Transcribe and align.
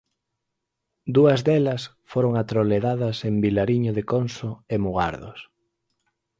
Dúas 1.15 1.39
delas 1.47 1.81
foron 2.11 2.33
atroledadas 2.43 3.17
en 3.29 3.35
Vilariño 3.45 3.91
de 3.97 4.03
Conso 4.11 4.51
e 4.73 4.75
Mugardos. 4.85 5.39